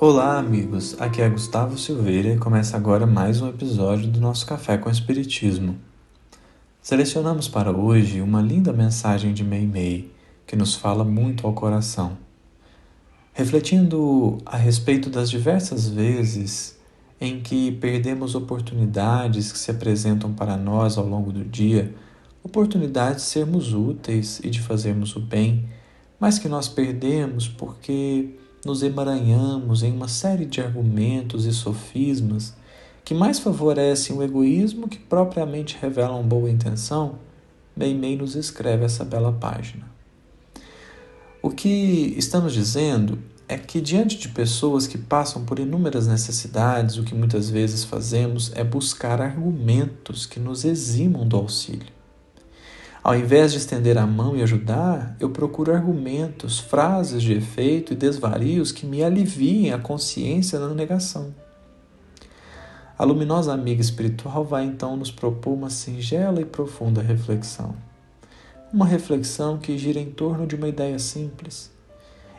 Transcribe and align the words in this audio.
Olá, 0.00 0.38
amigos. 0.38 0.94
Aqui 1.00 1.20
é 1.20 1.28
Gustavo 1.28 1.76
Silveira 1.76 2.28
e 2.28 2.38
começa 2.38 2.76
agora 2.76 3.04
mais 3.04 3.42
um 3.42 3.48
episódio 3.48 4.08
do 4.08 4.20
nosso 4.20 4.46
Café 4.46 4.78
com 4.78 4.88
Espiritismo. 4.88 5.76
Selecionamos 6.80 7.48
para 7.48 7.76
hoje 7.76 8.20
uma 8.20 8.40
linda 8.40 8.72
mensagem 8.72 9.34
de 9.34 9.42
Mei 9.42 9.66
Mei 9.66 10.08
que 10.46 10.54
nos 10.54 10.76
fala 10.76 11.02
muito 11.02 11.48
ao 11.48 11.52
coração. 11.52 12.16
Refletindo 13.32 14.38
a 14.46 14.56
respeito 14.56 15.10
das 15.10 15.28
diversas 15.28 15.88
vezes 15.88 16.78
em 17.20 17.40
que 17.40 17.72
perdemos 17.72 18.36
oportunidades 18.36 19.50
que 19.50 19.58
se 19.58 19.72
apresentam 19.72 20.32
para 20.32 20.56
nós 20.56 20.96
ao 20.96 21.08
longo 21.08 21.32
do 21.32 21.44
dia, 21.44 21.92
oportunidades 22.44 23.24
de 23.24 23.30
sermos 23.30 23.74
úteis 23.74 24.38
e 24.44 24.48
de 24.48 24.60
fazermos 24.60 25.16
o 25.16 25.20
bem, 25.20 25.68
mas 26.20 26.38
que 26.38 26.48
nós 26.48 26.68
perdemos 26.68 27.48
porque 27.48 28.36
nos 28.64 28.82
emaranhamos 28.82 29.82
em 29.82 29.92
uma 29.92 30.08
série 30.08 30.44
de 30.44 30.60
argumentos 30.60 31.44
e 31.46 31.52
sofismas 31.52 32.54
que 33.04 33.14
mais 33.14 33.38
favorecem 33.38 34.16
o 34.16 34.22
egoísmo 34.22 34.86
que 34.86 34.98
propriamente 34.98 35.78
revelam 35.80 36.22
boa 36.22 36.50
intenção, 36.50 37.18
Meimei 37.74 38.16
nos 38.16 38.34
escreve 38.34 38.84
essa 38.84 39.04
bela 39.04 39.32
página. 39.32 39.88
O 41.40 41.50
que 41.50 42.14
estamos 42.18 42.52
dizendo 42.52 43.18
é 43.48 43.56
que, 43.56 43.80
diante 43.80 44.18
de 44.18 44.28
pessoas 44.28 44.86
que 44.86 44.98
passam 44.98 45.44
por 45.44 45.58
inúmeras 45.58 46.06
necessidades, 46.06 46.98
o 46.98 47.02
que 47.02 47.14
muitas 47.14 47.48
vezes 47.48 47.82
fazemos 47.82 48.52
é 48.54 48.62
buscar 48.62 49.22
argumentos 49.22 50.26
que 50.26 50.38
nos 50.38 50.64
eximam 50.64 51.26
do 51.26 51.36
auxílio. 51.36 51.97
Ao 53.02 53.14
invés 53.14 53.52
de 53.52 53.58
estender 53.58 53.96
a 53.96 54.06
mão 54.06 54.36
e 54.36 54.42
ajudar, 54.42 55.16
eu 55.20 55.30
procuro 55.30 55.72
argumentos, 55.72 56.58
frases 56.58 57.22
de 57.22 57.32
efeito 57.32 57.92
e 57.92 57.96
desvarios 57.96 58.72
que 58.72 58.84
me 58.84 59.02
aliviem 59.02 59.72
a 59.72 59.78
consciência 59.78 60.58
na 60.58 60.68
negação. 60.74 61.32
A 62.98 63.04
luminosa 63.04 63.52
amiga 63.52 63.80
espiritual 63.80 64.44
vai 64.44 64.64
então 64.64 64.96
nos 64.96 65.12
propor 65.12 65.52
uma 65.52 65.70
singela 65.70 66.40
e 66.40 66.44
profunda 66.44 67.00
reflexão. 67.00 67.76
Uma 68.72 68.84
reflexão 68.84 69.56
que 69.56 69.78
gira 69.78 70.00
em 70.00 70.10
torno 70.10 70.46
de 70.46 70.56
uma 70.56 70.68
ideia 70.68 70.98
simples. 70.98 71.70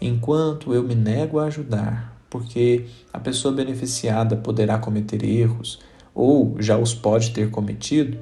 Enquanto 0.00 0.72
eu 0.72 0.84
me 0.84 0.94
nego 0.94 1.40
a 1.40 1.46
ajudar, 1.46 2.16
porque 2.30 2.86
a 3.12 3.18
pessoa 3.18 3.52
beneficiada 3.52 4.36
poderá 4.36 4.78
cometer 4.78 5.24
erros 5.24 5.80
ou 6.14 6.54
já 6.60 6.78
os 6.78 6.94
pode 6.94 7.32
ter 7.32 7.50
cometido, 7.50 8.16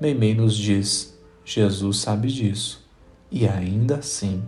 Meimei 0.00 0.34
nos 0.34 0.56
diz: 0.56 1.15
Jesus 1.48 1.98
sabe 1.98 2.26
disso 2.26 2.84
e 3.30 3.46
ainda 3.46 3.98
assim 3.98 4.42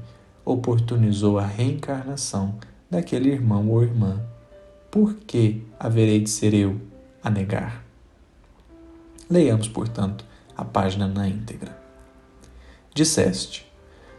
oportunizou 0.45 1.39
a 1.39 1.47
reencarnação 1.47 2.57
daquele 2.91 3.31
irmão 3.31 3.69
ou 3.69 3.85
irmã. 3.85 4.21
Por 4.91 5.15
que 5.15 5.63
haverei 5.79 6.19
de 6.19 6.29
ser 6.29 6.53
eu 6.53 6.81
a 7.23 7.31
negar? 7.31 7.85
Leiamos, 9.31 9.69
portanto, 9.69 10.25
a 10.57 10.65
página 10.65 11.07
na 11.07 11.29
íntegra. 11.29 11.79
Disseste: 12.93 13.65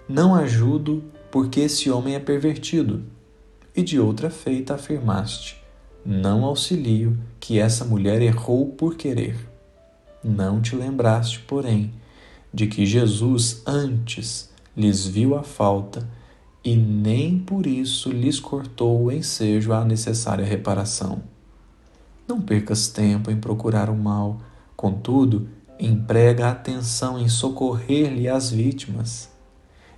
Não 0.07 0.33
ajudo 0.33 1.03
porque 1.29 1.59
esse 1.59 1.91
homem 1.91 2.15
é 2.15 2.19
pervertido. 2.19 3.03
E 3.75 3.83
de 3.83 3.99
outra 3.99 4.29
feita 4.29 4.75
afirmaste: 4.75 5.61
Não 6.05 6.45
auxilio 6.45 7.19
que 7.41 7.59
essa 7.59 7.83
mulher 7.83 8.21
errou 8.21 8.69
por 8.69 8.95
querer. 8.95 9.35
Não 10.23 10.61
te 10.61 10.77
lembraste, 10.77 11.39
porém, 11.39 11.93
de 12.53 12.67
que 12.67 12.85
Jesus 12.85 13.61
antes 13.65 14.49
lhes 14.75 15.05
viu 15.05 15.35
a 15.35 15.43
falta 15.43 16.07
e 16.63 16.75
nem 16.75 17.39
por 17.39 17.65
isso 17.65 18.11
lhes 18.11 18.39
cortou 18.39 19.05
o 19.05 19.11
ensejo 19.11 19.71
à 19.71 19.85
necessária 19.85 20.45
reparação. 20.45 21.21
Não 22.27 22.41
percas 22.41 22.87
tempo 22.87 23.31
em 23.31 23.37
procurar 23.37 23.89
o 23.89 23.95
mal, 23.95 24.39
contudo, 24.75 25.49
emprega 25.79 26.49
atenção 26.49 27.17
em 27.17 27.27
socorrer-lhe 27.27 28.27
as 28.27 28.51
vítimas. 28.51 29.29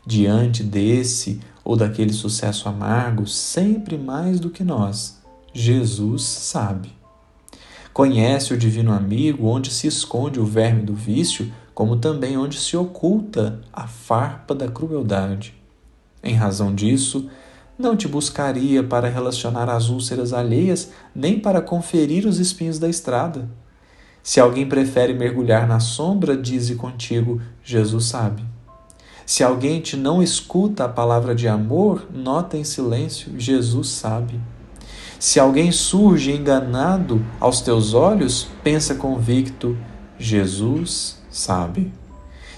Diante 0.06 0.64
desse 0.64 1.40
ou 1.64 1.76
daquele 1.76 2.14
sucesso 2.14 2.70
amargo, 2.70 3.28
sempre 3.28 3.98
mais 3.98 4.40
do 4.40 4.50
que 4.50 4.64
nós, 4.64 5.20
Jesus 5.54 6.24
sabe. 6.24 6.94
Conhece 7.94 8.54
o 8.54 8.58
divino 8.58 8.94
amigo 8.94 9.48
onde 9.48 9.70
se 9.70 9.86
esconde 9.88 10.40
o 10.40 10.46
verme 10.46 10.84
do 10.84 10.94
vício 10.94 11.52
como 11.82 11.96
também 11.96 12.38
onde 12.38 12.60
se 12.60 12.78
oculta 12.78 13.60
a 13.74 13.88
farpa 13.88 14.54
da 14.54 14.68
crueldade. 14.68 15.56
Em 16.24 16.36
razão 16.36 16.76
disso, 16.76 17.28
não 17.76 17.98
te 17.98 18.08
buscaria 18.08 18.84
para 18.84 19.10
relacionar 19.10 19.68
as 19.68 19.90
úlceras 19.90 20.32
alheias, 20.32 20.92
nem 21.16 21.40
para 21.40 21.60
conferir 21.60 22.28
os 22.28 22.38
espinhos 22.38 22.78
da 22.78 22.88
estrada. 22.88 23.50
Se 24.22 24.40
alguém 24.40 24.70
prefere 24.70 25.16
mergulhar 25.16 25.68
na 25.68 25.80
sombra, 25.80 26.38
dize 26.38 26.76
contigo: 26.76 27.42
Jesus 27.64 28.06
sabe. 28.06 28.44
Se 29.26 29.44
alguém 29.44 29.82
te 29.82 29.98
não 29.98 30.22
escuta 30.22 30.86
a 30.86 30.88
palavra 30.88 31.34
de 31.34 31.48
amor, 31.48 32.06
nota 32.14 32.58
em 32.58 32.64
silêncio: 32.64 33.32
Jesus 33.40 33.90
sabe. 33.90 34.40
Se 35.18 35.40
alguém 35.40 35.72
surge 35.72 36.32
enganado 36.32 37.26
aos 37.40 37.60
teus 37.60 37.96
olhos, 37.96 38.48
pensa 38.64 38.94
convicto: 38.94 39.76
Jesus 40.20 41.20
sabe. 41.32 41.92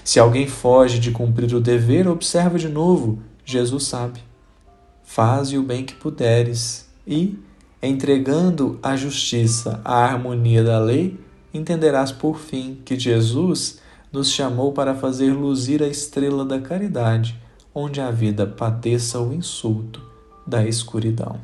Se 0.04 0.20
alguém 0.20 0.46
foge 0.46 0.98
de 0.98 1.10
cumprir 1.10 1.54
o 1.54 1.60
dever, 1.60 2.06
observa 2.06 2.58
de 2.58 2.68
novo: 2.68 3.20
Jesus 3.44 3.84
sabe. 3.84 4.20
Faze 5.02 5.56
o 5.56 5.62
bem 5.62 5.84
que 5.84 5.94
puderes 5.94 6.88
e, 7.06 7.38
entregando 7.82 8.78
a 8.82 8.96
justiça 8.96 9.80
à 9.84 10.04
harmonia 10.04 10.62
da 10.64 10.78
lei, 10.78 11.18
entenderás 11.52 12.10
por 12.10 12.38
fim 12.38 12.78
que 12.84 12.98
Jesus 12.98 13.78
nos 14.12 14.30
chamou 14.30 14.72
para 14.72 14.94
fazer 14.94 15.32
luzir 15.32 15.82
a 15.82 15.88
estrela 15.88 16.44
da 16.44 16.60
caridade, 16.60 17.40
onde 17.74 18.00
a 18.00 18.10
vida 18.10 18.46
padeça 18.46 19.20
o 19.20 19.32
insulto 19.32 20.02
da 20.46 20.66
escuridão. 20.66 21.40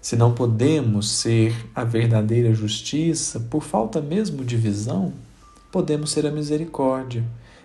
Se 0.00 0.16
não 0.16 0.32
podemos 0.34 1.08
ser 1.08 1.54
a 1.74 1.84
verdadeira 1.84 2.52
justiça 2.52 3.38
por 3.38 3.62
falta 3.62 4.00
mesmo 4.00 4.44
de 4.44 4.56
visão, 4.56 5.12
podemos 5.72 6.12
ser 6.12 6.26
a 6.26 6.30
misericórdia, 6.30 7.24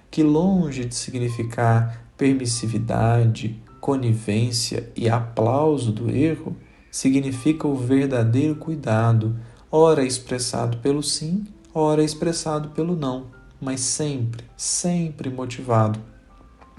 que 0.10 0.24
longe 0.24 0.86
de 0.86 0.96
significar 0.96 2.08
permissividade, 2.16 3.62
conivência 3.82 4.90
e 4.96 5.10
aplauso 5.10 5.92
do 5.92 6.10
erro, 6.10 6.56
significa 6.90 7.68
o 7.68 7.76
verdadeiro 7.76 8.56
cuidado, 8.56 9.36
ora 9.70 10.06
expressado 10.06 10.78
pelo 10.78 11.04
sim, 11.04 11.46
ora 11.74 12.02
expressado 12.02 12.70
pelo 12.70 12.96
não, 12.96 13.28
mas 13.60 13.82
sempre, 13.82 14.46
sempre 14.56 15.30
motivado 15.30 16.00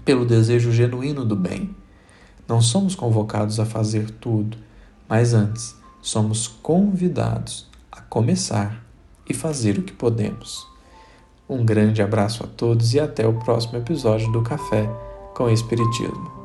pelo 0.04 0.24
desejo 0.24 0.72
genuíno 0.72 1.26
do 1.26 1.36
bem. 1.36 1.76
Não 2.48 2.62
somos 2.62 2.94
convocados 2.94 3.60
a 3.60 3.66
fazer 3.66 4.10
tudo, 4.12 4.56
mas 5.06 5.34
antes 5.34 5.76
somos 6.00 6.48
convidados 6.48 7.68
a 7.92 8.00
começar 8.00 8.82
e 9.28 9.34
fazer 9.34 9.78
o 9.78 9.82
que 9.82 9.92
podemos. 9.92 10.77
Um 11.48 11.64
grande 11.64 12.02
abraço 12.02 12.44
a 12.44 12.46
todos 12.46 12.92
e 12.92 13.00
até 13.00 13.26
o 13.26 13.32
próximo 13.32 13.78
episódio 13.78 14.30
do 14.30 14.42
Café 14.42 14.86
com 15.34 15.48
Espiritismo. 15.48 16.37